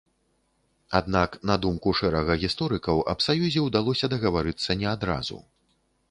[0.99, 5.37] Аднак, на думку шэрага гісторыкаў, аб саюзе ўдалося дагаварыцца не адразу.